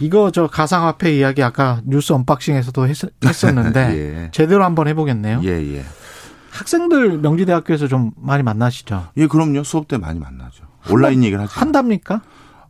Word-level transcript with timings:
이거 0.00 0.30
저 0.30 0.46
가상화폐 0.46 1.16
이야기 1.16 1.42
아까 1.42 1.80
뉴스 1.84 2.12
언박싱에서도 2.12 2.88
했, 2.88 3.44
었는데 3.44 3.80
예. 4.24 4.30
제대로 4.32 4.64
한번 4.64 4.88
해보겠네요. 4.88 5.40
예, 5.44 5.76
예. 5.76 5.84
학생들 6.50 7.18
명지대학교에서 7.18 7.86
좀 7.88 8.12
많이 8.16 8.42
만나시죠? 8.42 9.08
예, 9.16 9.26
그럼요. 9.26 9.62
수업 9.64 9.88
때 9.88 9.98
많이 9.98 10.18
만나죠. 10.18 10.64
온라인 10.90 11.22
얘기를 11.22 11.42
하죠. 11.42 11.52
한답니까? 11.52 12.22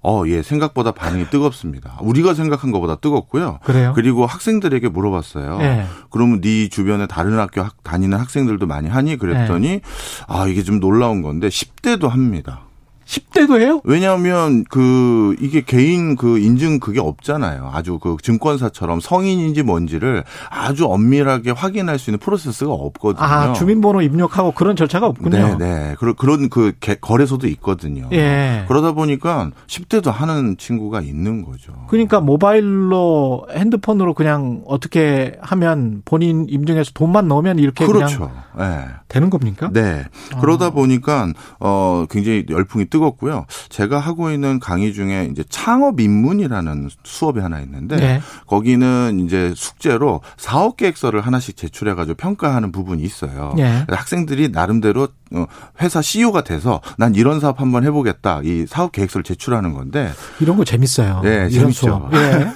어, 0.03 0.23
예, 0.27 0.43
생각보다 0.43 0.93
반응이 0.93 1.31
뜨겁습니다. 1.31 1.99
우리가 2.01 2.35
생각한 2.35 2.71
것보다 2.71 2.97
뜨겁고요. 2.97 3.59
그래요? 3.65 3.93
그리고 3.95 4.25
학생들에게 4.25 4.89
물어봤어요. 4.89 5.59
예. 5.63 5.87
그러면 6.11 6.41
네 6.41 6.69
주변에 6.69 7.07
다른 7.07 7.39
학교 7.39 7.63
학, 7.63 7.83
다니는 7.83 8.19
학생들도 8.19 8.67
많이 8.67 8.89
하니 8.89 9.17
그랬더니 9.17 9.67
예. 9.69 9.81
아, 10.29 10.47
이게 10.47 10.63
좀 10.63 10.79
놀라운 10.79 11.23
건데 11.23 11.49
10대도 11.49 12.09
합니다. 12.09 12.61
10대도 13.07 13.61
해요? 13.61 13.81
왜냐하면 13.85 14.65
그 14.69 15.37
이게 15.41 15.63
개인 15.65 16.17
그 16.17 16.39
인증 16.39 16.81
그게 16.81 17.01
없잖아요. 17.01 17.71
아주 17.73 17.99
그 18.01 18.17
증권사처럼 18.21 19.01
성인인지 19.01 19.63
뭔지를 19.63 20.25
아주 20.51 20.87
엄밀하게 20.87 21.53
확인할 21.53 21.99
수 21.99 22.11
있는 22.11 22.19
프로세스가 22.19 22.73
없거든요. 22.73 23.25
아 23.25 23.53
주민번호 23.53 24.03
입력하고 24.03 24.51
그런 24.53 24.75
절차가 24.75 25.07
없군요. 25.07 25.57
네, 25.57 25.57
네. 25.57 25.95
그런 25.99 26.17
그런 26.17 26.49
그 26.49 26.73
거래소도 27.01 27.47
있거든요. 27.49 28.09
예. 28.13 28.65
그러다 28.67 28.93
보니까 28.93 29.53
10대도 29.69 30.11
하는 30.11 30.57
친구가 30.57 31.01
있는 31.01 31.45
거죠. 31.45 31.73
그러니까 31.89 32.21
모바일로 32.21 33.47
핸드폰으로 33.53 34.15
그냥 34.15 34.63
어떻게 34.67 35.39
하면 35.41 36.03
본인 36.05 36.47
임증해서 36.49 36.91
돈만 36.93 37.29
넣으면 37.29 37.61
이렇게 37.61 37.87
그렇죠. 37.87 38.31
그냥 38.57 38.77
네. 38.83 38.87
되는 39.09 39.31
겁니까? 39.31 39.71
네. 39.73 40.05
그러다 40.41 40.67
아. 40.67 40.71
보니까 40.71 41.29
어 41.61 42.05
굉장히 42.11 42.45
열풍이 42.51 42.87
뜨 42.87 42.96
겁고요. 42.99 43.47
제가 43.69 43.99
하고 43.99 44.31
있는 44.31 44.59
강의 44.59 44.93
중에 44.93 45.29
이제 45.31 45.45
창업 45.49 46.01
입문이라는 46.01 46.89
수업이 47.05 47.41
하나 47.41 47.61
있는데 47.61 47.97
네. 47.97 48.23
거기는 48.47 49.25
이제 49.25 49.53
숙제로 49.57 50.21
사업 50.37 50.77
계획서를 50.77 51.21
하나씩 51.21 51.57
제출해 51.57 51.95
가지고 51.95 52.17
평가하는 52.17 52.73
부분이 52.73 53.03
있어요. 53.03 53.55
네. 53.57 53.85
학생들이 53.89 54.51
나름대로 54.51 55.09
어, 55.33 55.47
회사 55.81 56.01
CEO가 56.01 56.45
돼서 56.45 56.81
난 56.99 57.15
이런 57.15 57.41
사업 57.41 57.61
한번 57.61 57.85
해 57.85 57.91
보겠다 57.91 58.41
이 58.45 58.65
사업 58.69 58.93
계획서를 58.93 59.25
제출하는 59.25 59.73
건데 59.73 60.13
이런 60.41 60.57
거 60.57 60.65
재밌어요. 60.65 61.21
네, 61.25 61.49
재밌죠. 61.49 62.11
예. 62.13 62.53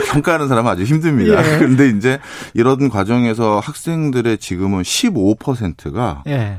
평가하는 0.10 0.48
사람은 0.48 0.70
아주 0.70 0.84
힘듭니다. 0.84 1.54
예. 1.54 1.58
근데 1.60 1.88
이제 1.90 2.18
이런 2.54 2.88
과정에서 2.88 3.60
학생들의 3.60 4.38
지금은 4.38 4.82
15%가 4.82 6.22
예. 6.28 6.58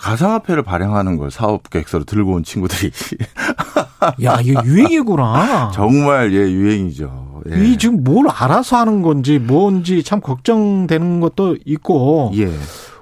가상화폐를 0.00 0.62
발행하는 0.62 1.16
걸 1.16 1.30
사업 1.30 1.68
계획서로 1.68 2.04
들고 2.04 2.32
온 2.32 2.42
친구들이. 2.42 2.90
야, 4.24 4.40
이거 4.42 4.62
유행이구나. 4.64 5.72
정말 5.74 6.32
예, 6.32 6.38
유행이죠. 6.38 7.42
예. 7.50 7.64
이 7.64 7.76
지금 7.76 8.02
뭘 8.02 8.26
알아서 8.28 8.78
하는 8.78 9.02
건지 9.02 9.38
뭔지 9.38 10.02
참 10.02 10.20
걱정되는 10.20 11.20
것도 11.20 11.58
있고. 11.64 12.32
예. 12.34 12.50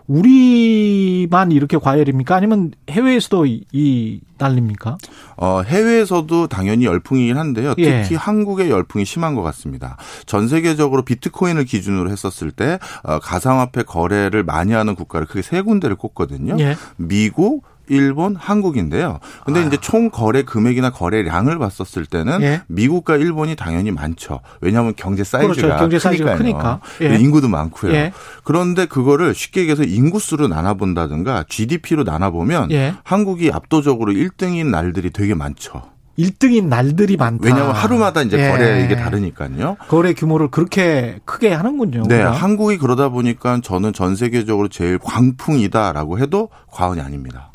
우리만 0.08 1.52
이렇게 1.52 1.76
과열입니까? 1.76 2.34
아니면 2.34 2.72
해외에서도 2.88 3.46
이 3.46 4.20
난립니까? 4.38 4.96
어, 5.36 5.62
해외에서도 5.62 6.46
당연히 6.48 6.86
열풍이긴 6.86 7.36
한데요. 7.36 7.74
예. 7.78 8.02
특히 8.02 8.14
예. 8.14 8.16
한국의 8.18 8.70
열풍이 8.70 9.04
심한 9.04 9.34
것 9.34 9.42
같습니다. 9.42 9.96
전 10.26 10.48
세계적으로 10.48 11.02
비트코인을 11.02 11.64
기준으로 11.64 12.10
했었을 12.10 12.50
때 12.50 12.78
어, 13.02 13.18
가상화폐 13.18 13.82
거래를 13.82 14.44
많이 14.44 14.72
하는 14.72 14.94
국가를 14.94 15.26
크게 15.26 15.42
세 15.42 15.60
군데를 15.60 15.96
꼽거든요. 15.96 16.56
예. 16.58 16.76
미국, 16.96 17.64
일본, 17.88 18.36
한국인데요. 18.36 19.20
근데 19.44 19.60
아. 19.60 19.64
이제 19.64 19.76
총 19.80 20.10
거래 20.10 20.42
금액이나 20.42 20.90
거래량을 20.90 21.58
봤었을 21.58 22.06
때는 22.06 22.42
예. 22.42 22.62
미국과 22.68 23.16
일본이 23.16 23.56
당연히 23.56 23.90
많죠. 23.90 24.40
왜냐하면 24.60 24.94
경제 24.96 25.24
사이즈가 25.24 25.54
그렇죠. 25.54 25.76
경제 25.76 25.98
사이즈가 25.98 26.36
크니까 26.36 26.80
예. 27.02 27.16
인구도 27.16 27.48
많고요. 27.48 27.92
예. 27.92 28.12
그런데 28.44 28.86
그거를 28.86 29.34
쉽게 29.34 29.62
얘기해서 29.62 29.84
인구수로 29.84 30.48
나눠 30.48 30.74
본다든가 30.74 31.44
GDP로 31.48 32.04
나눠 32.04 32.30
보면 32.30 32.70
예. 32.70 32.94
한국이 33.04 33.50
압도적으로 33.52 34.12
1등인 34.12 34.66
날들이 34.66 35.10
되게 35.10 35.34
많죠. 35.34 35.82
1등인 36.18 36.64
날들이 36.64 37.16
많다. 37.16 37.46
왜냐하면 37.46 37.74
하루마다 37.74 38.22
이제 38.22 38.38
예. 38.38 38.50
거래 38.50 38.84
이게 38.84 38.96
다르니까요. 38.96 39.76
거래 39.88 40.12
규모를 40.12 40.50
그렇게 40.50 41.20
크게 41.24 41.52
하는군요. 41.52 42.02
네, 42.08 42.16
우리가. 42.16 42.32
한국이 42.32 42.78
그러다 42.78 43.08
보니까 43.08 43.60
저는 43.62 43.92
전 43.92 44.16
세계적으로 44.16 44.68
제일 44.68 44.98
광풍이다라고 44.98 46.18
해도 46.18 46.48
과언이 46.70 47.00
아닙니다. 47.00 47.50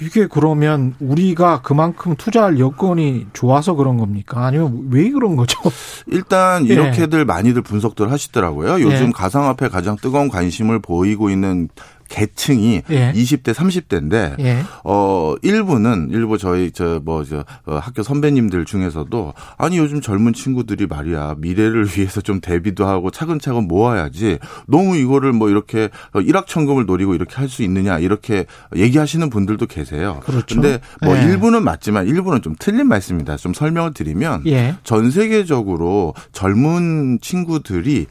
이게 0.00 0.26
그러면 0.26 0.94
우리가 0.98 1.62
그만큼 1.62 2.16
투자할 2.16 2.58
여건이 2.58 3.28
좋아서 3.32 3.74
그런 3.74 3.96
겁니까? 3.96 4.44
아니면 4.44 4.88
왜 4.90 5.08
그런 5.10 5.36
거죠? 5.36 5.56
일단 6.08 6.64
이렇게들 6.64 7.20
예. 7.20 7.24
많이들 7.24 7.62
분석들 7.62 8.10
하시더라고요. 8.10 8.80
요즘 8.80 9.06
예. 9.06 9.10
가상화폐 9.12 9.68
가장 9.68 9.96
뜨거운 9.96 10.28
관심을 10.28 10.80
보이고 10.80 11.30
있는 11.30 11.68
계층이 12.08 12.82
예. 12.90 13.12
20대, 13.12 13.54
30대인데 13.54 14.38
예. 14.40 14.62
어 14.84 15.34
일부는 15.42 16.10
일부 16.10 16.36
저희 16.36 16.70
저 16.70 17.00
뭐저 17.02 17.44
뭐, 17.64 17.76
어, 17.76 17.78
학교 17.78 18.02
선배님들 18.02 18.66
중에서도 18.66 19.32
아니 19.56 19.78
요즘 19.78 20.00
젊은 20.02 20.34
친구들이 20.34 20.86
말이야 20.86 21.36
미래를 21.38 21.86
위해서 21.96 22.20
좀 22.20 22.40
대비도 22.40 22.86
하고 22.86 23.10
차근차근 23.10 23.68
모아야지 23.68 24.38
너무 24.66 24.96
이거를 24.96 25.32
뭐 25.32 25.48
이렇게 25.48 25.88
일확천금을 26.14 26.84
노리고 26.84 27.14
이렇게 27.14 27.36
할 27.36 27.54
수 27.54 27.62
있느냐 27.62 27.98
이렇게 27.98 28.46
얘기하시는 28.74 29.30
분들도 29.30 29.66
계세요. 29.66 30.20
그렇죠. 30.24 30.60
근데 30.60 30.80
뭐 31.02 31.16
예. 31.16 31.22
일부는 31.22 31.62
맞지만 31.62 32.06
일부는 32.06 32.42
좀 32.42 32.54
틀린 32.58 32.88
말씀입니다. 32.88 33.36
좀 33.36 33.54
설명을 33.54 33.94
드리면 33.94 34.42
예. 34.46 34.74
전 34.82 35.10
세계적으로 35.10 36.14
젊은 36.32 37.18
친구들이 37.22 38.06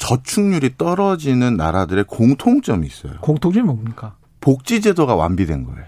저축률이 0.00 0.76
떨어지는 0.78 1.56
나라들의 1.56 2.04
공통점이 2.04 2.86
있어요. 2.86 3.12
공통점이 3.20 3.66
뭡니까? 3.66 4.16
복지제도가 4.40 5.14
완비된 5.14 5.64
거예요. 5.64 5.84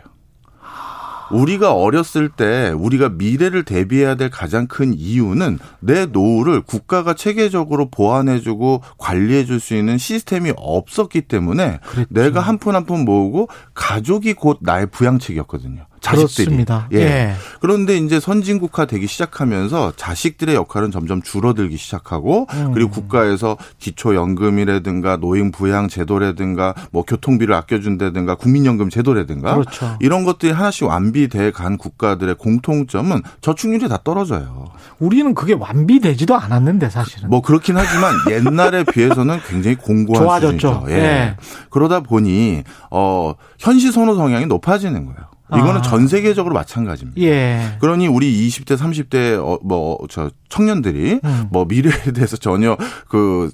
우리가 1.31 1.73
어렸을 1.73 2.29
때 2.29 2.69
우리가 2.77 3.09
미래를 3.09 3.65
대비해야 3.65 4.17
될 4.17 4.29
가장 4.29 4.67
큰 4.67 4.93
이유는 4.93 5.59
내 5.81 6.05
노후를 6.05 6.61
국가가 6.61 7.15
체계적으로 7.15 7.89
보완해주고 7.89 8.83
관리해줄 8.99 9.59
수 9.59 9.75
있는 9.75 9.97
시스템이 9.97 10.53
없었기 10.57 11.23
때문에 11.23 11.79
그랬죠. 11.83 12.09
내가 12.11 12.41
한 12.41 12.59
푼 12.59 12.75
한 12.75 12.85
푼 12.85 13.07
모으고 13.07 13.49
가족이 13.73 14.35
곧 14.35 14.59
나의 14.61 14.89
부양책이었거든요. 14.91 15.87
자식들이. 16.03 16.47
그렇습니다. 16.47 16.89
예. 16.93 16.99
예. 16.99 17.35
그런데 17.61 17.97
이제 17.97 18.21
선진국화 18.21 18.85
되기 18.87 19.07
시작하면서 19.07 19.93
자식들의 19.97 20.55
역할은 20.55 20.91
점점 20.91 21.23
줄어들기 21.23 21.77
시작하고 21.77 22.49
음. 22.53 22.73
그리고 22.75 22.91
국가에서 22.91 23.57
기초연금이라든가 23.79 25.17
노인 25.17 25.53
부양 25.53 25.89
제도라든가 25.89 26.75
뭐 26.91 27.05
교통비를 27.05 27.55
아껴준다든가 27.55 28.35
국민연금 28.35 28.91
제도라든가 28.91 29.55
그렇죠. 29.55 29.97
이런 30.01 30.25
것들이 30.25 30.53
하나씩 30.53 30.89
완비돼 30.89 31.53
간 31.53 31.79
국가들의 31.79 32.35
공통점은 32.35 33.23
저축률이 33.41 33.89
다 33.89 33.99
떨어져요. 34.03 34.67
우리는 34.99 35.35
그게 35.35 35.55
완비되지도 35.55 36.37
않았는데 36.37 36.91
사실은. 36.91 37.31
뭐 37.31 37.41
그렇긴 37.41 37.77
하지만 37.77 38.15
옛날에 38.29 38.83
비해서는 38.93 39.39
굉장히 39.49 39.77
공고한 39.77 40.25
좋아졌죠. 40.25 40.57
수준이죠. 40.57 40.87
예. 40.91 40.95
예. 40.95 41.37
그러다 41.71 42.01
보니 42.01 42.65
어 42.91 43.35
현시 43.59 43.93
선호 43.93 44.17
성향이 44.17 44.47
높아지는 44.47 45.07
거예요. 45.07 45.32
이거는 45.57 45.77
아. 45.77 45.83
전 45.83 46.07
세계적으로 46.09 46.55
마찬가지입니다. 46.55 47.21
예. 47.23 47.77
그러니 47.81 48.07
우리 48.07 48.49
20대, 48.49 48.77
30대 48.77 49.39
어, 49.39 49.59
뭐저 49.63 50.31
청년들이 50.49 51.21
음. 51.25 51.49
뭐 51.51 51.65
미래에 51.65 51.93
대해서 52.13 52.37
전혀 52.37 52.77
그 53.09 53.51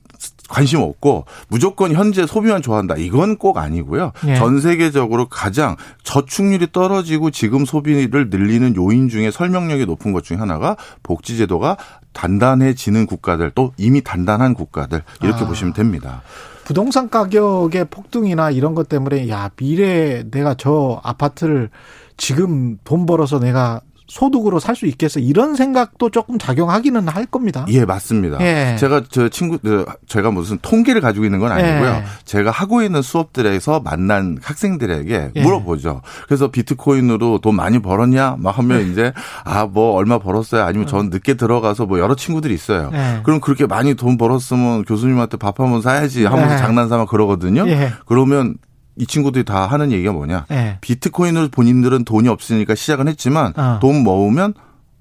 관심 0.48 0.80
없고 0.80 1.26
무조건 1.48 1.92
현재 1.92 2.26
소비만 2.26 2.62
좋아한다. 2.62 2.96
이건 2.96 3.36
꼭 3.36 3.58
아니고요. 3.58 4.12
예. 4.26 4.36
전 4.36 4.60
세계적으로 4.60 5.28
가장 5.28 5.76
저축률이 6.04 6.68
떨어지고 6.72 7.30
지금 7.30 7.64
소비를 7.64 8.30
늘리는 8.30 8.74
요인 8.76 9.08
중에 9.08 9.30
설명력이 9.30 9.86
높은 9.86 10.12
것 10.12 10.24
중에 10.24 10.38
하나가 10.38 10.76
복지제도가 11.02 11.76
단단해지는 12.12 13.06
국가들 13.06 13.52
또 13.54 13.72
이미 13.76 14.02
단단한 14.02 14.54
국가들 14.54 15.02
이렇게 15.22 15.44
아. 15.44 15.46
보시면 15.46 15.74
됩니다. 15.74 16.22
부동산 16.68 17.08
가격의 17.08 17.86
폭등이나 17.86 18.50
이런 18.50 18.74
것 18.74 18.90
때문에 18.90 19.30
야 19.30 19.50
미래에 19.58 20.24
내가 20.30 20.52
저 20.52 21.00
아파트를 21.02 21.70
지금 22.18 22.76
돈 22.84 23.06
벌어서 23.06 23.38
내가 23.38 23.80
소득으로 24.08 24.58
살 24.58 24.74
수 24.78 24.86
있겠어 24.86 25.18
이런 25.20 25.54
생각도 25.56 26.08
조금 26.10 26.38
작용하기는 26.38 27.08
할 27.08 27.26
겁니다. 27.26 27.66
예, 27.68 27.84
맞습니다. 27.84 28.38
예. 28.40 28.76
제가 28.78 29.02
저 29.10 29.28
친구 29.28 29.58
제가 30.06 30.30
무슨 30.30 30.58
통계를 30.62 31.00
가지고 31.00 31.24
있는 31.24 31.38
건 31.40 31.50
아니고요. 31.52 31.90
예. 31.90 32.04
제가 32.24 32.50
하고 32.50 32.82
있는 32.82 33.02
수업들에서 33.02 33.80
만난 33.80 34.38
학생들에게 34.40 35.30
예. 35.34 35.42
물어보죠. 35.42 36.02
그래서 36.26 36.48
비트코인으로 36.48 37.38
돈 37.40 37.56
많이 37.56 37.80
벌었냐? 37.80 38.36
막 38.38 38.56
하면 38.58 38.80
예. 38.80 38.90
이제 38.90 39.12
아 39.44 39.66
뭐 39.66 39.92
얼마 39.92 40.18
벌었어요? 40.18 40.62
아니면 40.64 40.86
전 40.86 41.00
어. 41.00 41.02
늦게 41.10 41.34
들어가서 41.34 41.84
뭐 41.86 41.98
여러 41.98 42.14
친구들이 42.14 42.54
있어요. 42.54 42.90
예. 42.94 43.20
그럼 43.24 43.40
그렇게 43.40 43.66
많이 43.66 43.94
돈 43.94 44.16
벌었으면 44.16 44.84
교수님한테 44.84 45.36
밥 45.36 45.58
한 45.60 45.70
번 45.70 45.82
사야지 45.82 46.24
하면서 46.24 46.56
장난삼아 46.56 47.06
그러거든요. 47.06 47.64
그러면 48.06 48.54
이 48.98 49.06
친구들이 49.06 49.44
다 49.44 49.66
하는 49.66 49.92
얘기가 49.92 50.12
뭐냐. 50.12 50.46
네. 50.48 50.78
비트코인으로 50.80 51.48
본인들은 51.48 52.04
돈이 52.04 52.28
없으니까 52.28 52.74
시작은 52.74 53.08
했지만 53.08 53.54
어. 53.56 53.78
돈 53.80 54.02
모으면 54.02 54.54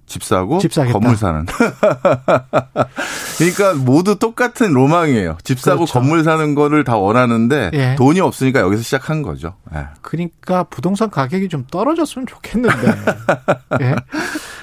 집 0.06 0.24
사고 0.24 0.60
집 0.60 0.72
건물 0.72 1.18
사는. 1.18 1.46
그러니까 3.38 3.74
모두 3.74 4.18
똑같은 4.18 4.72
로망이에요. 4.72 5.38
집 5.44 5.60
사고 5.60 5.80
그렇죠. 5.80 5.94
건물 5.94 6.24
사는 6.24 6.56
거를 6.56 6.86
다 6.86 6.96
원하는데 6.96 7.72
예. 7.74 7.96
돈이 7.96 8.22
없으니까 8.22 8.62
여기서 8.62 8.84
시작한 8.84 9.22
거죠. 9.22 9.56
예. 9.76 9.88
그러니까 10.02 10.64
부동산 10.64 11.10
가격이 11.10 11.50
좀 11.50 11.66
떨어졌으면 11.70 12.26
좋겠는데. 12.26 12.88
예. 13.82 13.96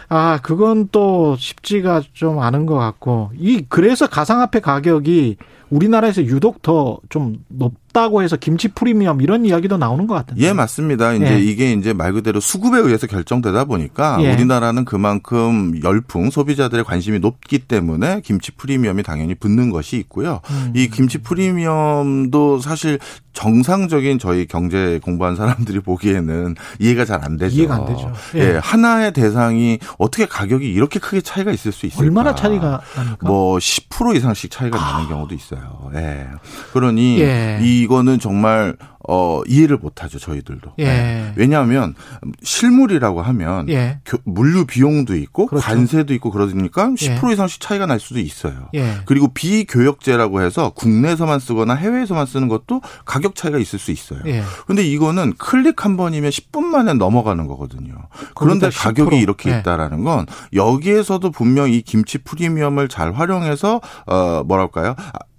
아, 0.09 0.39
그건 0.43 0.89
또 0.91 1.37
쉽지가 1.39 2.03
좀 2.15 2.41
않은 2.41 2.65
것 2.67 2.77
같고 2.77 3.31
이 3.37 3.67
그래서 3.69 4.07
가상화폐 4.07 4.61
가격이 4.61 5.37
우리나라에서 5.75 6.23
유독 6.25 6.63
더 6.63 6.99
좀 7.11 7.37
높다고 7.49 8.23
해서 8.23 8.37
김치 8.37 8.69
프리미엄 8.69 9.21
이런 9.21 9.45
이야기도 9.45 9.77
나오는 9.77 10.07
것 10.07 10.15
같은데. 10.15 10.43
예, 10.43 10.53
맞습니다. 10.53 11.13
이제 11.15 11.35
예. 11.35 11.39
이게 11.41 11.73
이제 11.73 11.93
말 11.93 12.13
그대로 12.13 12.41
수급에 12.41 12.79
의해서 12.81 13.07
결정되다 13.07 13.65
보니까 13.67 14.19
예. 14.23 14.33
우리나라는 14.33 14.85
그만큼 14.85 15.75
열풍 15.83 16.31
소비자들의 16.31 16.85
관심이 16.85 17.19
높기 17.21 17.59
때문에 17.61 18.21
김치 18.25 18.53
프리미엄이 18.53 19.03
당연히 19.03 19.35
붙는 19.35 19.71
것이 19.71 19.97
있고요. 19.99 20.41
음. 20.51 20.73
이 20.75 20.89
김치 20.89 21.19
프리미엄도 21.19 22.59
사실 22.61 22.99
정상적인 23.33 24.19
저희 24.19 24.47
경제 24.47 25.01
공부한 25.03 25.35
사람들이 25.37 25.81
보기에는 25.81 26.55
이해가 26.81 27.05
잘 27.05 27.15
안 27.25 27.37
되죠. 27.39 27.57
이해가 27.57 27.75
안 27.77 27.85
되죠. 27.87 28.13
예. 28.35 28.41
예. 28.55 28.61
하나의 28.63 29.13
대상이 29.13 29.79
어떻게 29.99 30.27
가격이 30.27 30.71
이렇게 30.71 30.99
크게 30.99 31.21
차이가 31.21 31.53
있을 31.53 31.73
수 31.73 31.87
있을까? 31.87 32.03
얼마나 32.03 32.35
차이가 32.35 32.81
납니까? 32.97 33.27
뭐10% 33.27 34.17
이상씩 34.17 34.51
차이가 34.51 34.79
아. 34.79 34.93
나는 34.93 35.09
경우도 35.09 35.35
있어요. 35.35 35.64
예. 35.95 36.27
그러니 36.73 37.21
예. 37.21 37.59
이거는 37.63 38.19
정말 38.19 38.77
어, 39.07 39.43
이해를 39.47 39.77
못 39.77 40.03
하죠, 40.03 40.19
저희들도. 40.19 40.73
예. 40.79 40.85
네. 40.85 41.33
왜냐하면 41.37 41.95
실물이라고 42.43 43.21
하면 43.21 43.69
예. 43.69 44.01
물류 44.25 44.65
비용도 44.65 45.15
있고 45.17 45.47
그렇죠. 45.47 45.67
관세도 45.67 46.15
있고 46.15 46.31
그러니까 46.31 46.87
10% 46.87 47.29
예. 47.29 47.33
이상씩 47.33 47.61
차이가 47.61 47.85
날 47.85 48.01
수도 48.01 48.19
있어요. 48.19 48.69
예. 48.75 48.95
그리고 49.05 49.29
비교역제라고 49.29 50.41
해서 50.41 50.71
국내에서만 50.71 51.39
쓰거나 51.39 51.75
해외에서만 51.75 52.25
쓰는 52.25 52.49
것도 52.49 52.81
가격 53.05 53.35
차이가 53.35 53.59
있을 53.59 53.79
수 53.79 53.91
있어요. 53.91 54.21
그런데 54.65 54.83
예. 54.83 54.87
이거는 54.87 55.35
클릭 55.37 55.85
한 55.85 55.99
번이면 55.99 56.31
10분 56.31 56.65
만에 56.65 56.95
넘어가는 56.95 57.47
거거든요. 57.47 57.95
그런데 58.35 58.71
가격이 58.71 59.19
이렇게 59.19 59.53
예. 59.53 59.59
있다라는 59.59 60.05
건 60.05 60.25
여기에서도 60.55 61.31
분명 61.31 61.71
이 61.71 61.83
김치 61.83 62.19
프리미엄을 62.19 62.89
잘 62.89 63.13
활용해서 63.13 63.83
어 64.07 64.43
뭐랄까요? 64.47 64.95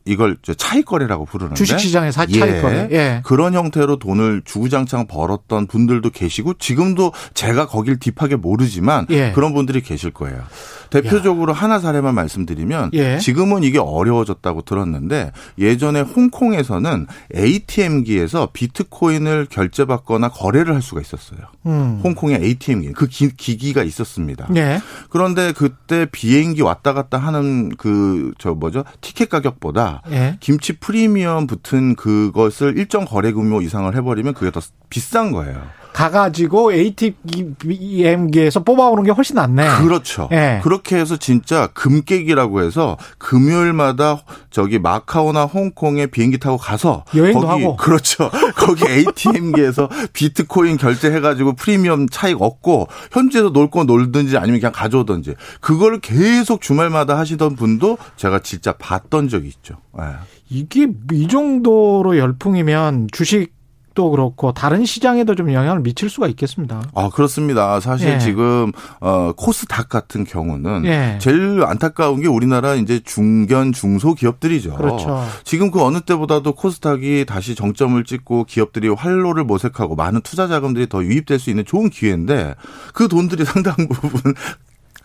이걸 0.06 0.38
차익거래라고 0.58 1.26
부르는데 1.26 1.56
주식시장의 1.56 2.12
차익거래 2.12 2.90
예. 2.92 2.96
예. 2.96 3.22
그런 3.24 3.54
형태로 3.54 3.98
돈을 3.98 4.44
주구장창 4.46 5.08
벌었던 5.08 5.68
분들도 5.68 6.12
계시고 6.12 6.56
지금도 6.56 7.12
제가 7.34 7.68
거길 7.68 8.00
딥하게 8.00 8.36
모르지만 8.36 9.08
예. 9.10 9.32
그런 9.34 9.54
분들이 9.54 9.82
계실 9.82 10.12
거예요. 10.12 10.44
대표적으로 10.92 11.52
야. 11.52 11.56
하나 11.56 11.80
사례만 11.80 12.14
말씀드리면 12.14 12.92
예. 12.94 13.18
지금은 13.18 13.64
이게 13.64 13.80
어려워졌다고 13.80 14.62
들었는데 14.62 15.32
예전에 15.58 16.02
홍콩에서는 16.02 17.08
ATM기에서 17.36 18.50
비트코인을 18.54 19.48
결제받거나 19.50 20.30
거래를 20.30 20.76
할 20.76 20.82
수가 20.82 21.02
있었어요. 21.02 21.40
음. 21.66 22.00
홍콩의 22.04 22.42
ATM기 22.44 22.94
그 22.94 23.08
기, 23.08 23.30
기가 23.36 23.84
있었습니다. 23.84 24.48
예. 24.56 24.80
그런데 25.10 25.52
그때 25.52 26.06
비행기 26.12 26.62
왔다 26.62 26.94
갔다 26.94 27.18
하는 27.18 27.70
그 27.70 28.26
저 28.38 28.54
뭐죠 28.54 28.84
티켓 29.02 29.30
가격보다 29.30 29.95
예. 30.12 30.38
김치 30.40 30.74
프리미엄 30.74 31.48
붙은 31.48 31.96
그것을 31.96 32.78
일정 32.78 33.06
거래 33.06 33.32
규모 33.32 33.62
이상을 33.62 33.94
해버리면 33.96 34.34
그게 34.34 34.52
더 34.52 34.62
비싼 34.90 35.32
거예요. 35.32 35.62
가가지고 35.96 36.74
ATM기에서 36.74 38.64
뽑아오는 38.64 39.04
게 39.06 39.12
훨씬 39.12 39.38
낫네. 39.38 39.66
그렇죠. 39.82 40.28
네. 40.30 40.60
그렇게 40.62 40.98
해서 40.98 41.16
진짜 41.16 41.68
금깨기라고 41.68 42.62
해서 42.64 42.98
금요일마다 43.18 44.22
저기 44.50 44.78
마카오나 44.78 45.46
홍콩에 45.46 46.08
비행기 46.08 46.38
타고 46.38 46.58
가서 46.58 47.06
여행도 47.16 47.48
거기, 47.48 47.64
하고 47.64 47.78
그렇죠. 47.78 48.30
거기 48.58 48.84
ATM기에서 48.86 49.88
비트코인 50.12 50.76
결제해가지고 50.76 51.54
프리미엄 51.54 52.10
차익 52.10 52.42
얻고 52.42 52.90
현지에서 53.12 53.52
놀 53.52 53.66
거 53.66 53.84
놀든지 53.84 54.38
아니면 54.38 54.60
그냥 54.60 54.72
가져오든지 54.74 55.36
그걸 55.60 56.00
계속 56.00 56.62
주말마다 56.62 57.18
하시던 57.18 57.56
분도 57.56 57.98
제가 58.16 58.40
진짜 58.40 58.74
봤던 58.74 59.28
적이 59.28 59.48
있죠. 59.48 59.78
네. 59.98 60.04
이게 60.50 60.88
이 61.12 61.28
정도로 61.28 62.18
열풍이면 62.18 63.08
주식 63.12 63.55
도 63.96 64.12
그렇고 64.12 64.52
다른 64.52 64.86
시장에도 64.86 65.36
좀 65.36 65.54
영향을 65.54 65.80
미칠 65.80 66.10
수가 66.10 66.28
있겠습니다. 66.28 66.84
아 66.94 67.10
그렇습니다. 67.10 67.80
사실 67.80 68.10
예. 68.10 68.20
지금 68.20 68.74
어 69.00 69.32
코스닥 69.36 69.88
같은 69.88 70.26
경우는 70.26 70.86
예. 70.86 71.18
제일 71.22 71.64
안타까운 71.66 72.22
게 72.22 72.28
우리나라 72.28 72.76
이제 72.76 73.00
중견 73.00 73.72
중소 73.72 74.16
기업들이죠. 74.16 74.76
그렇죠. 74.76 75.26
지금 75.46 75.72
그 75.72 75.82
어느 75.82 76.02
때보다도 76.02 76.56
코스닥이 76.56 77.26
다시 77.26 77.56
정점을 77.56 78.04
찍고 78.04 78.44
기업들이 78.44 78.90
활로를 78.90 79.46
모색하고 79.46 79.96
많은 79.96 80.20
투자 80.22 80.48
자금들이 80.48 80.90
더 80.90 81.02
유입될 81.02 81.40
수 81.40 81.50
있는 81.50 81.64
좋은 81.64 81.90
기회인데 81.90 82.56
그 82.94 83.08
돈들이 83.08 83.46
상당 83.56 83.76
부분 83.88 84.34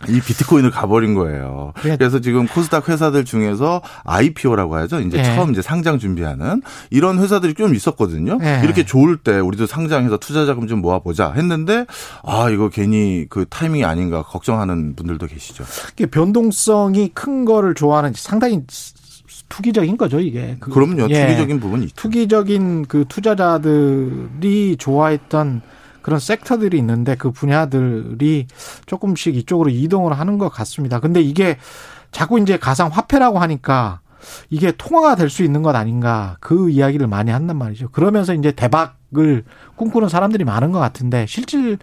이 0.07 0.19
비트코인을 0.19 0.71
가버린 0.71 1.13
거예요. 1.13 1.73
네. 1.83 1.97
그래서 1.97 2.19
지금 2.19 2.47
코스닥 2.47 2.89
회사들 2.89 3.25
중에서 3.25 3.81
IPO라고 4.03 4.75
하죠. 4.75 4.99
이제 5.01 5.17
네. 5.17 5.23
처음 5.23 5.51
이제 5.51 5.61
상장 5.61 5.99
준비하는 5.99 6.61
이런 6.89 7.19
회사들이 7.19 7.53
좀 7.53 7.75
있었거든요. 7.75 8.37
네. 8.37 8.61
이렇게 8.63 8.85
좋을 8.85 9.17
때 9.17 9.39
우리도 9.39 9.65
상장해서 9.65 10.17
투자 10.17 10.45
자금 10.45 10.67
좀 10.67 10.81
모아보자 10.81 11.33
했는데 11.33 11.85
아 12.23 12.49
이거 12.49 12.69
괜히 12.69 13.25
그 13.29 13.45
타이밍이 13.49 13.85
아닌가 13.85 14.23
걱정하는 14.23 14.95
분들도 14.95 15.27
계시죠. 15.27 15.63
변동성이 16.11 17.09
큰 17.13 17.45
거를 17.45 17.73
좋아하는 17.75 18.13
상당히 18.15 18.61
투기적인 19.49 19.97
거죠 19.97 20.19
이게. 20.19 20.55
그, 20.59 20.77
럼요 20.77 21.07
예. 21.09 21.25
투기적인 21.25 21.59
부분이 21.59 21.85
있죠. 21.85 21.95
투기적인 21.95 22.85
그 22.85 23.05
투자자들이 23.07 24.77
좋아했던 24.77 25.61
그런 26.01 26.19
섹터들이 26.19 26.77
있는데 26.79 27.15
그 27.15 27.31
분야들이 27.31 28.47
조금씩 28.85 29.35
이쪽으로 29.35 29.69
이동을 29.69 30.17
하는 30.17 30.37
것 30.37 30.49
같습니다. 30.49 30.99
근데 30.99 31.21
이게 31.21 31.57
자꾸 32.11 32.39
이제 32.39 32.57
가상 32.57 32.89
화폐라고 32.89 33.39
하니까 33.39 34.01
이게 34.49 34.71
통화가 34.77 35.15
될 35.15 35.29
수 35.29 35.43
있는 35.43 35.61
것 35.63 35.75
아닌가 35.75 36.37
그 36.39 36.69
이야기를 36.69 37.07
많이 37.07 37.31
한단 37.31 37.57
말이죠. 37.57 37.89
그러면서 37.89 38.33
이제 38.33 38.51
대박을 38.51 39.43
꿈꾸는 39.75 40.09
사람들이 40.09 40.43
많은 40.43 40.71
것 40.71 40.79
같은데 40.79 41.25
실질 41.27 41.77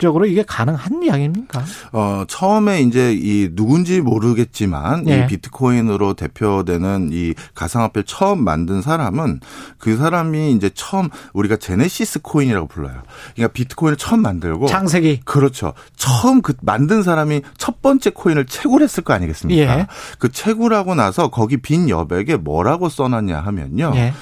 적으로 0.00 0.26
이게 0.26 0.42
가능한 0.42 1.02
이야기입니까? 1.02 1.64
어, 1.92 2.24
처음에 2.26 2.82
이제 2.82 3.12
이 3.12 3.50
누군지 3.54 4.00
모르겠지만 4.00 5.04
네. 5.04 5.24
이 5.24 5.26
비트코인으로 5.26 6.14
대표되는 6.14 7.10
이 7.12 7.34
가상화폐 7.54 8.02
처음 8.06 8.42
만든 8.44 8.82
사람은 8.82 9.40
그 9.78 9.96
사람이 9.96 10.52
이제 10.52 10.70
처음 10.74 11.08
우리가 11.32 11.56
제네시스 11.56 12.20
코인이라고 12.22 12.66
불러요. 12.68 13.02
그러니까 13.34 13.52
비트코인을 13.52 13.96
처음 13.96 14.22
만들고 14.22 14.66
창세기 14.66 15.20
그렇죠. 15.24 15.74
처음 15.96 16.42
그 16.42 16.54
만든 16.62 17.02
사람이 17.02 17.42
첫 17.58 17.82
번째 17.82 18.10
코인을 18.10 18.46
채굴 18.46 18.82
했을 18.82 19.04
거 19.04 19.12
아니겠습니까? 19.12 19.78
예. 19.78 19.86
그 20.18 20.30
채굴하고 20.30 20.94
나서 20.94 21.28
거기 21.28 21.56
빈 21.58 21.88
여백에 21.88 22.36
뭐라고 22.36 22.88
써놨냐 22.88 23.40
하면요. 23.40 23.92
예. 23.94 24.12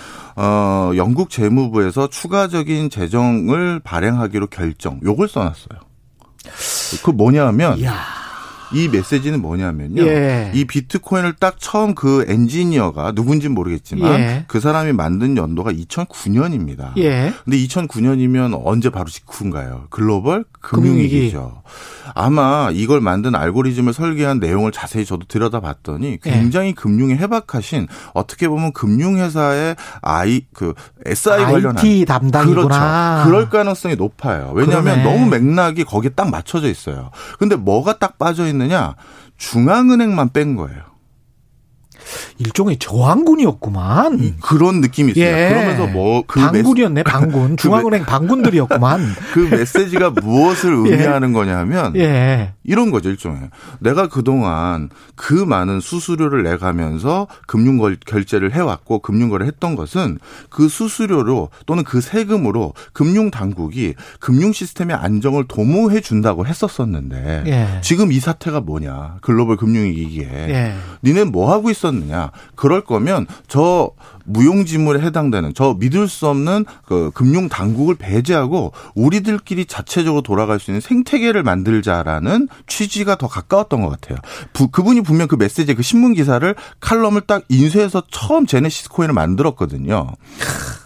어, 0.41 0.93
영국 0.95 1.31
재무부에서 1.31 2.09
추가적인 2.09 2.91
재정을 2.91 3.81
발행하기로 3.81 4.47
결정. 4.47 5.01
요걸 5.03 5.27
써놨어요. 5.27 5.81
그 7.03 7.11
뭐냐 7.11 7.45
하면 7.49 7.77
이야. 7.79 8.18
이 8.73 8.89
메시지는 8.89 9.41
뭐냐면요. 9.41 10.03
예. 10.03 10.53
이 10.55 10.65
비트코인을 10.65 11.35
딱 11.41 11.57
처음 11.59 11.95
그 11.95 12.25
엔지니어가 12.29 13.13
누군지 13.13 13.49
모르겠지만 13.49 14.21
예. 14.21 14.45
그 14.47 14.61
사람이 14.61 14.93
만든 14.93 15.37
연도가 15.37 15.73
2009년입니다. 15.73 16.97
예. 16.99 17.33
근데 17.45 17.57
2009년이면 17.59 18.61
언제 18.65 18.91
바로 18.91 19.07
직후인가요? 19.07 19.87
글로벌 19.91 20.45
금융위기죠. 20.61 21.63
아마 22.15 22.71
이걸 22.73 23.01
만든 23.01 23.35
알고리즘을 23.35 23.93
설계한 23.93 24.41
내용을 24.41 24.73
자세히 24.73 25.05
저도 25.05 25.27
들여다봤더니 25.29 26.19
예. 26.27 26.31
굉장히 26.31 26.75
금융에 26.75 27.17
해박하신 27.17 27.87
어떻게 28.15 28.49
보면 28.49 28.73
금융회사의 28.73 29.77
I 30.03 30.43
그 30.53 30.75
SI 31.07 31.45
관련한 31.45 31.79
IT 31.79 32.05
담당이구나. 32.07 33.25
그렇죠. 33.25 33.31
그럴 33.31 33.49
가능성이 33.49 33.97
높아요. 33.97 34.53
왜냐하면 34.55 35.03
그러네. 35.03 35.05
너무 35.05 35.27
맥락이 35.31 35.85
거기에 35.85 36.11
딱 36.11 36.31
맞춰져 36.31 36.69
있어요. 36.69 37.11
근데 37.39 37.57
뭐가 37.57 37.99
딱 37.99 38.19
빠져 38.19 38.47
있 38.47 38.58
느냐? 38.59 38.95
중앙은행만 39.37 40.31
뺀 40.33 40.57
거예요. 40.57 40.83
일종의 42.39 42.79
저항군이었구만. 42.79 44.37
그런 44.41 44.81
느낌이 44.81 45.13
있어요. 45.13 45.25
예. 45.25 45.49
그러면서 45.49 45.87
뭐그 45.87 46.41
방군이었네, 46.41 47.03
방군. 47.03 47.51
그 47.57 47.63
중앙은행 47.63 48.05
방군들이었구만. 48.05 49.01
그 49.33 49.41
메시지가 49.41 50.11
무엇을 50.11 50.73
예. 50.89 50.93
의미하는 50.93 51.31
예. 51.31 51.33
거냐면 51.33 51.97
예. 51.97 52.53
이런 52.65 52.91
거죠, 52.91 53.11
일종의. 53.11 53.51
내가 53.81 54.09
그동안 54.09 54.91
그 55.15 55.33
많은 55.33 55.81
수수료를 55.81 56.43
내 56.43 56.57
가면서 56.57 57.27
금융 57.47 57.79
결제를 58.07 58.55
해 58.55 58.61
왔고 58.61 58.99
금융 59.01 59.29
거래를 59.29 59.47
했던 59.47 59.77
것은 59.77 60.19
그 60.51 60.69
수수료로 60.69 61.51
또는 61.67 61.85
그 61.85 62.01
세금으로 62.01 62.75
금융 62.93 63.31
당국이 63.31 63.95
금융 64.21 64.53
시스템의 64.53 64.97
안정을 64.97 65.45
도모해 65.49 66.01
준다고 66.01 66.47
했었었는데 66.47 67.45
예. 67.47 67.81
지금 67.83 68.13
이 68.13 68.21
사태가 68.21 68.61
뭐냐? 68.61 69.19
글로벌 69.21 69.57
금융 69.57 69.85
위기에 69.85 70.27
예. 70.27 70.75
니네 71.05 71.25
뭐 71.25 71.53
하고 71.53 71.71
있었 71.71 71.95
느냐? 72.01 72.31
그럴 72.55 72.83
거면 72.83 73.27
저 73.47 73.91
무용지물에 74.25 75.01
해당되는 75.01 75.53
저 75.55 75.75
믿을 75.79 76.07
수 76.09 76.29
없는 76.29 76.67
그 76.85 77.11
금융 77.15 77.49
당국을 77.49 77.95
배제하고 77.95 78.73
우리들끼리 78.95 79.65
자체적으로 79.67 80.23
돌아갈 80.23 80.61
수 80.61 80.71
있는 80.71 80.81
생태계를 80.81 81.43
만들자라는 81.43 82.49
취지가 82.67 83.17
더 83.17 83.27
가까웠던 83.27 83.81
것 83.81 83.89
같아요. 83.89 84.19
부, 84.53 84.69
그분이 84.69 85.01
분명 85.01 85.29
그 85.29 85.37
메시지 85.37 85.75
그 85.75 85.83
신문 85.83 86.15
기사를 86.15 86.55
칼럼을 86.81 87.23
딱 87.23 87.45
인쇄해서 87.49 88.03
처음 88.11 88.47
제네시스 88.47 88.91
코인을 88.91 89.15
만들었거든요. 89.15 90.13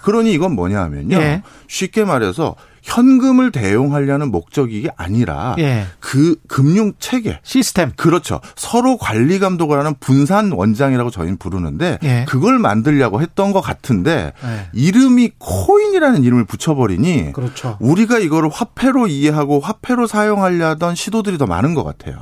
그러니 0.03 0.33
이건 0.33 0.55
뭐냐 0.55 0.81
하면요. 0.83 1.17
예. 1.17 1.43
쉽게 1.69 2.05
말해서 2.05 2.55
현금을 2.83 3.53
대용하려는 3.53 4.31
목적이 4.31 4.89
아니라 4.97 5.55
예. 5.59 5.87
그 6.01 6.37
금융 6.49 6.93
체계 6.99 7.39
시스템 7.43 7.93
그렇죠 7.97 8.41
서로 8.57 8.97
관리 8.99 9.39
감독을 9.39 9.79
하는 9.79 9.95
분산 10.01 10.53
원장이라고 10.53 11.11
저희는 11.11 11.39
부르는데 11.39 11.99
예. 12.03 12.27
그걸 12.29 12.59
만들려고 12.59 13.23
했던 13.23 13.53
것 13.53 13.61
같은데 13.61 14.33
예. 14.45 14.69
이름이 14.73 15.33
코인이라는 15.39 16.25
이름을 16.25 16.45
붙여버리니 16.45 17.33
그렇죠. 17.33 17.79
우리가 17.81 18.19
이거를 18.19 18.51
화폐로 18.51 19.07
이해하고 19.07 19.61
화폐로 19.61 20.07
사용하려던 20.07 20.95
시도들이 20.95 21.39
더 21.39 21.47
많은 21.47 21.75
것 21.75 21.85
같아요 21.85 22.17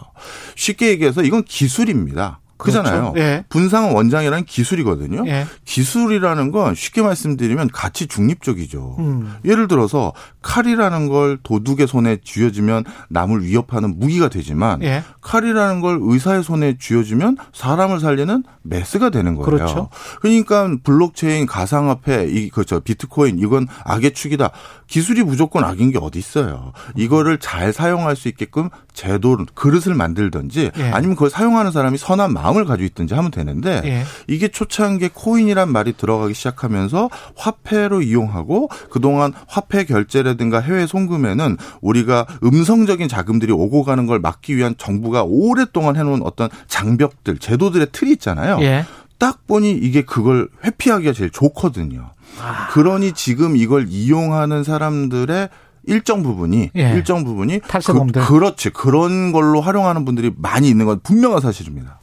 쉽게 0.57 0.89
얘기해서 0.89 1.23
이건 1.23 1.43
기술입니다. 1.45 2.41
그잖아요. 2.61 3.13
그렇죠. 3.13 3.19
예. 3.19 3.45
분산 3.49 3.93
원장이라는 3.93 4.45
기술이거든요. 4.45 5.25
예. 5.27 5.47
기술이라는 5.65 6.53
건 6.53 6.75
쉽게 6.75 7.03
말씀드리면 7.03 7.71
가치 7.73 8.07
중립적이죠. 8.07 8.97
음. 8.99 9.35
예를 9.45 9.67
들어서 9.67 10.13
칼이라는 10.43 11.09
걸 11.09 11.39
도둑의 11.43 11.87
손에 11.87 12.19
쥐어주면 12.25 12.85
남을 13.09 13.45
위협하는 13.45 13.99
무기가 13.99 14.29
되지만 14.29 14.83
예. 14.83 15.03
칼이라는 15.21 15.81
걸 15.81 15.99
의사의 16.01 16.43
손에 16.43 16.77
쥐어주면 16.79 17.37
사람을 17.53 18.01
살리는 18.01 18.45
메스가 18.63 19.11
되는 19.11 19.35
거예요. 19.35 19.45
그렇죠. 19.45 19.89
그러니까 20.21 20.69
블록체인, 20.83 21.47
가상화폐, 21.47 22.29
이 22.31 22.51
그저 22.51 22.81
비트코인 22.81 23.39
이건 23.39 23.67
악의 23.85 24.13
축이다. 24.13 24.51
기술이 24.87 25.23
무조건 25.23 25.65
악인 25.65 25.91
게 25.93 25.99
어디 25.99 26.19
있어요. 26.19 26.73
이거를 26.97 27.39
잘 27.39 27.73
사용할 27.73 28.17
수 28.17 28.29
있게끔 28.29 28.71
제도 28.93 29.37
그릇을 29.55 29.95
만들든지 29.95 30.73
예. 30.77 30.91
아니면 30.91 31.17
그걸 31.17 31.31
사용하는 31.31 31.71
사람이 31.71 31.99
선한 31.99 32.33
마음을 32.33 32.65
가지고 32.65 32.87
있든지 32.87 33.15
하면 33.15 33.31
되는데 33.31 33.83
예. 33.85 34.05
이게 34.27 34.49
초창기에 34.49 35.11
코인이란 35.13 35.71
말이 35.71 35.93
들어가기 35.93 36.35
시작하면서 36.35 37.09
화폐로 37.37 38.03
이용하고 38.03 38.69
그동안 38.91 39.33
화폐 39.47 39.85
결제 39.85 40.23
라든가 40.31 40.61
해외 40.61 40.87
송금에는 40.87 41.57
우리가 41.81 42.27
음성적인 42.43 43.09
자금들이 43.09 43.53
오고 43.53 43.85
가는 43.85 44.07
걸 44.07 44.19
막기 44.19 44.57
위한 44.57 44.75
정부가 44.79 45.25
오랫동안 45.25 45.97
해놓은 45.97 46.23
어떤 46.23 46.49
장벽들 46.67 47.39
제도들의 47.39 47.89
틀이 47.93 48.13
있잖아요. 48.13 48.59
예. 48.63 48.85
딱 49.19 49.47
보니 49.47 49.73
이게 49.73 50.03
그걸 50.03 50.49
회피하기가 50.65 51.13
제일 51.13 51.31
좋거든요. 51.31 52.11
아. 52.41 52.69
그러니 52.69 53.13
지금 53.13 53.57
이걸 53.57 53.87
이용하는 53.89 54.65
사람들의 54.65 55.49
일정 55.85 56.23
부분이 56.23 56.71
예. 56.77 56.93
일정 56.93 57.25
부분이 57.25 57.61
탈세범들 57.67 58.23
그, 58.23 58.35
그렇지 58.35 58.71
그런 58.71 59.33
걸로 59.33 59.61
활용하는 59.61 60.05
분들이 60.05 60.33
많이 60.37 60.69
있는 60.69 60.87
건 60.87 61.01
분명한 61.03 61.41
사실입니다. 61.41 62.01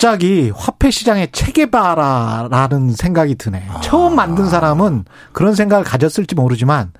갑자기 0.00 0.50
화폐 0.56 0.90
시장의 0.90 1.28
체계바라라는 1.30 2.92
생각이 2.92 3.34
드네. 3.34 3.66
아. 3.68 3.80
처음 3.80 4.16
만든 4.16 4.48
사람은 4.48 5.04
그런 5.32 5.54
생각을 5.54 5.84
가졌을지 5.84 6.34
모르지만 6.34 6.92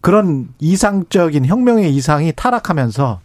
그런 0.00 0.48
이상적인 0.58 1.44
혁명의 1.44 1.94
이상이 1.94 2.32
타락하면서 2.34 3.20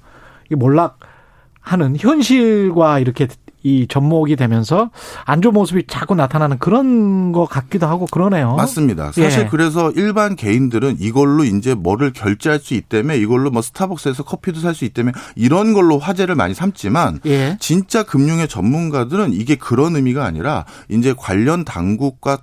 몰락하는 0.51 1.95
현실과 1.97 2.99
이렇게 2.99 3.29
이 3.63 3.87
접목이 3.87 4.35
되면서 4.35 4.89
안 5.25 5.41
좋은 5.41 5.53
모습이 5.53 5.85
자꾸 5.87 6.15
나타나는 6.15 6.57
그런 6.57 7.31
것 7.31 7.45
같기도 7.45 7.87
하고 7.87 8.07
그러네요. 8.07 8.55
맞습니다. 8.55 9.11
사실 9.11 9.41
예. 9.41 9.47
그래서 9.49 9.91
일반 9.91 10.35
개인들은 10.35 10.97
이걸로 10.99 11.43
이제 11.43 11.75
뭐를 11.75 12.13
결제할 12.13 12.59
수 12.59 12.73
있다며 12.73 13.15
이걸로 13.15 13.51
뭐 13.51 13.61
스타벅스에서 13.61 14.23
커피도 14.23 14.59
살 14.59 14.71
수 14.71 14.85
있다며 14.85 15.11
이런 15.35 15.73
걸로 15.73 15.99
화제를 15.99 16.35
많이 16.35 16.53
삼지만 16.53 17.19
예. 17.25 17.57
진짜 17.59 18.03
금융의 18.03 18.47
전문가들은 18.47 19.33
이게 19.33 19.55
그런 19.55 19.97
의미가 19.97 20.23
아니라 20.23 20.65
이제 20.89 21.13
관련 21.17 21.65
당국과 21.65 22.39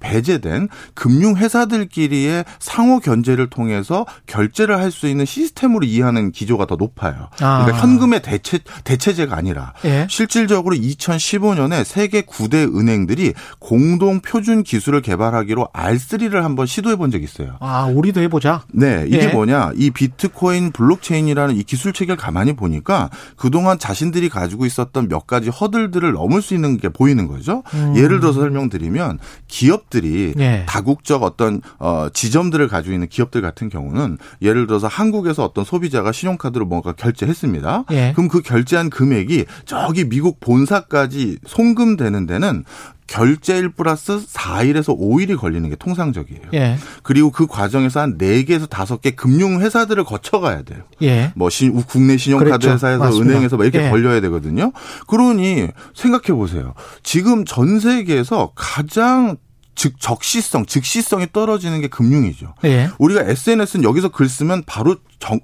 배제된 0.00 0.68
금융회사들끼리의 0.94 2.44
상호 2.58 2.98
견제를 3.00 3.48
통해서 3.50 4.06
결제를 4.26 4.78
할 4.80 4.96
수 4.96 5.08
있는 5.08 5.26
시스템으로 5.26 5.84
이해하는 5.84 6.32
기조가 6.32 6.66
더 6.66 6.76
높아요. 6.76 7.28
아. 7.40 7.64
그러니까 7.64 7.72
현금의 7.82 8.22
대체 8.22 8.60
대체제가 8.84 9.36
아니라 9.36 9.74
예. 9.84 10.06
실질적으로 10.08 10.74
2015년에 10.74 11.84
세계 11.84 12.22
9대 12.22 12.74
은행들이 12.74 13.34
공동 13.58 14.20
표준 14.20 14.62
기술을 14.62 15.02
개발하기로 15.02 15.68
R3를 15.74 16.42
한번 16.42 16.66
시도해 16.66 16.96
본 16.96 17.10
적이 17.10 17.24
있어요. 17.24 17.56
아, 17.60 17.84
우리도 17.86 18.20
해 18.20 18.28
보자. 18.28 18.62
네, 18.72 19.04
이게 19.06 19.24
예. 19.24 19.26
뭐냐? 19.28 19.72
이 19.74 19.90
비트코인 19.90 20.72
블록체인이라는 20.72 21.56
이 21.56 21.62
기술 21.64 21.92
체계를 21.92 22.16
가만히 22.16 22.54
보니까 22.54 23.10
그동안 23.36 23.78
자신들이 23.78 24.28
가지고 24.28 24.64
있었던 24.66 25.08
몇 25.08 25.26
가지 25.26 25.50
허들들을 25.50 26.12
넘을 26.12 26.40
수 26.40 26.54
있는 26.54 26.78
게 26.78 26.88
보이는 26.88 27.26
거죠. 27.26 27.62
음. 27.74 27.94
예를 27.96 28.20
들어서 28.20 28.40
설명드리면 28.40 29.18
기업들 29.48 29.95
기업들이 29.96 30.34
예. 30.38 30.64
다국적 30.66 31.22
어떤 31.22 31.60
어 31.78 32.08
지점들을 32.12 32.68
가지고 32.68 32.94
있는 32.94 33.08
기업들 33.08 33.40
같은 33.40 33.68
경우는 33.68 34.18
예를 34.42 34.66
들어서 34.66 34.86
한국에서 34.86 35.44
어떤 35.44 35.64
소비자가 35.64 36.12
신용카드로 36.12 36.66
뭔가 36.66 36.92
결제했습니다. 36.92 37.84
예. 37.92 38.12
그럼 38.14 38.28
그 38.28 38.42
결제한 38.42 38.90
금액이 38.90 39.46
저기 39.64 40.08
미국 40.08 40.40
본사까지 40.40 41.38
송금되는 41.46 42.26
데는 42.26 42.64
결제일 43.06 43.68
플러스 43.68 44.18
4일에서 44.18 44.98
5일이 44.98 45.36
걸리는 45.36 45.68
게 45.70 45.76
통상적이에요. 45.76 46.42
예. 46.54 46.76
그리고 47.02 47.30
그 47.30 47.46
과정에서 47.46 48.00
한 48.00 48.18
4개에서 48.18 48.68
5개 48.68 49.14
금융회사들을 49.14 50.02
거쳐가야 50.04 50.62
돼요. 50.62 50.82
예. 51.02 51.32
뭐 51.36 51.48
신, 51.48 51.72
국내 51.84 52.16
신용카드 52.16 52.50
그렇죠. 52.50 52.70
회사에서 52.72 53.04
맞습니다. 53.04 53.30
은행에서 53.30 53.56
막 53.56 53.64
이렇게 53.64 53.86
예. 53.86 53.90
걸려야 53.90 54.20
되거든요. 54.22 54.72
그러니 55.06 55.68
생각해 55.94 56.36
보세요. 56.36 56.74
지금 57.02 57.44
전 57.44 57.78
세계에서 57.78 58.52
가장 58.56 59.36
즉 59.76 60.00
적시성, 60.00 60.66
즉시성이 60.66 61.26
떨어지는 61.32 61.80
게 61.80 61.86
금융이죠. 61.88 62.54
예. 62.64 62.88
우리가 62.98 63.22
SNS는 63.22 63.84
여기서 63.84 64.08
글 64.08 64.28
쓰면 64.28 64.64
바로 64.66 64.96
정, 65.20 65.38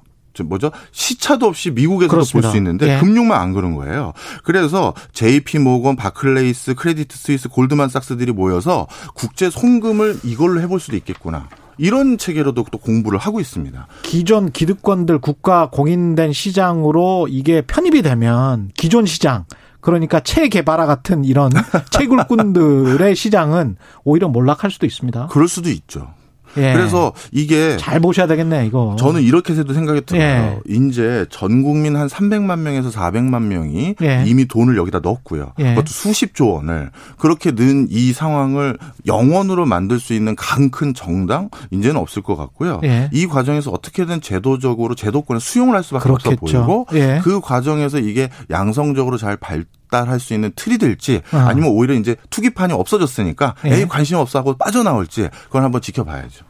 뭐죠? 0.44 0.72
시차도 0.92 1.46
없이 1.46 1.70
미국에서도 1.70 2.24
볼 2.32 2.42
수 2.42 2.56
있는데 2.56 2.94
예. 2.96 2.98
금융만 3.00 3.38
안 3.38 3.52
그런 3.52 3.76
거예요. 3.76 4.14
그래서 4.42 4.94
JP 5.12 5.58
모건, 5.58 5.94
바클레이스, 5.94 6.74
크레디트 6.74 7.16
스위스, 7.16 7.48
골드만삭스들이 7.50 8.32
모여서 8.32 8.86
국제 9.14 9.50
송금을 9.50 10.20
이걸로 10.24 10.60
해볼 10.62 10.80
수도 10.80 10.96
있겠구나. 10.96 11.48
이런 11.78 12.16
체계로도 12.16 12.66
또 12.70 12.78
공부를 12.78 13.18
하고 13.18 13.40
있습니다. 13.40 13.86
기존 14.02 14.50
기득권들 14.50 15.18
국가 15.18 15.68
공인된 15.70 16.32
시장으로 16.32 17.28
이게 17.28 17.60
편입이 17.62 18.02
되면 18.02 18.70
기존 18.76 19.04
시장 19.04 19.44
그러니까 19.82 20.20
체개발화 20.20 20.86
같은 20.86 21.24
이런 21.24 21.50
채굴꾼들의 21.90 23.14
시장은 23.14 23.76
오히려 24.04 24.28
몰락할 24.28 24.70
수도 24.70 24.86
있습니다. 24.86 25.26
그럴 25.26 25.48
수도 25.48 25.68
있죠. 25.68 26.14
예. 26.56 26.72
그래서 26.72 27.12
이게 27.30 27.76
잘 27.78 28.00
보셔야 28.00 28.26
되겠네 28.26 28.66
이거. 28.66 28.96
저는 28.98 29.22
이렇게도 29.22 29.72
생각이 29.72 30.02
들어요. 30.06 30.22
예. 30.22 30.58
이제 30.68 31.26
전 31.30 31.62
국민 31.62 31.96
한 31.96 32.08
300만 32.08 32.58
명에서 32.60 32.90
400만 32.90 33.42
명이 33.44 33.94
예. 34.02 34.24
이미 34.26 34.46
돈을 34.46 34.76
여기다 34.76 35.00
넣었고요. 35.00 35.52
예. 35.58 35.70
그것도 35.70 35.86
수십조 35.88 36.50
원을 36.52 36.90
그렇게 37.18 37.52
는 37.52 37.86
이 37.90 38.12
상황을 38.12 38.78
영원으로 39.06 39.66
만들 39.66 39.98
수 40.00 40.12
있는 40.14 40.34
강 40.36 40.70
큰 40.70 40.94
정당 40.94 41.50
이제는 41.70 41.96
없을 42.00 42.22
것 42.22 42.36
같고요. 42.36 42.80
예. 42.84 43.10
이 43.12 43.26
과정에서 43.26 43.70
어떻게든 43.70 44.20
제도적으로 44.22 44.94
제도권에 44.94 45.38
수용을 45.40 45.74
할 45.74 45.82
수밖에 45.82 46.04
그렇겠죠. 46.04 46.30
없어 46.40 46.64
보이고 46.66 46.86
예. 46.94 47.20
그 47.22 47.40
과정에서 47.40 47.98
이게 47.98 48.28
양성적으로 48.50 49.16
잘 49.18 49.36
발. 49.36 49.64
발달할 49.92 50.18
수 50.18 50.32
있는 50.32 50.50
틀이 50.56 50.78
될지 50.78 51.20
어. 51.32 51.36
아니면 51.36 51.70
오히려 51.70 51.94
이제 51.94 52.16
투기판이 52.30 52.72
없어졌으니까 52.72 53.54
예. 53.66 53.74
에이 53.76 53.86
관심 53.86 54.16
없어 54.16 54.38
하고 54.38 54.56
빠져나올지 54.56 55.28
그걸 55.44 55.62
한번 55.62 55.82
지켜봐야죠. 55.82 56.44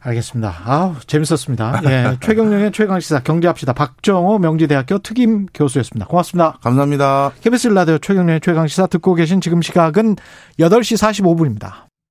알겠습니다. 0.00 0.54
아 0.64 0.94
재밌었습니다. 1.08 1.80
예. 1.86 2.16
최경영의 2.22 2.70
최강시사 2.70 3.20
경제합시다. 3.20 3.72
박정호 3.72 4.38
명지대학교 4.38 4.98
특임 5.00 5.46
교수였습니다. 5.52 6.06
고맙습니다. 6.06 6.58
감사합니다. 6.62 7.32
KBS 7.42 7.68
라디오 7.68 7.98
최경영의 7.98 8.40
최강시사 8.40 8.86
듣고 8.86 9.14
계신 9.14 9.40
지금 9.40 9.60
시각은 9.62 10.14
8시 10.60 10.96
45분입니다. 10.96 11.86